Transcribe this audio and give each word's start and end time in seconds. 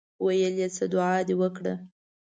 ویل 0.25 0.55
یې 0.61 0.67
څه 0.75 0.85
دعا 0.93 1.17
دې 1.27 1.35
وکړه. 1.41 1.73